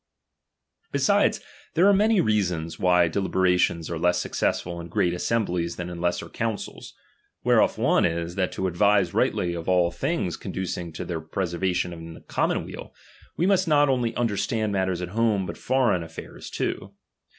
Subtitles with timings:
[0.91, 1.41] Besides,
[1.75, 5.91] there are many reasons, why delibe rations are less successful in great assemblies than '■
[5.91, 6.95] in lesser councils.
[7.43, 12.15] Whereof one is, that to advise rightly of all things conducing to the preservation of
[12.19, 12.95] a commonweal,
[13.37, 14.73] we must not only understand DOMINION.
[14.73, 14.81] 13?
[14.89, 16.95] matters at home, but foreign affairs too.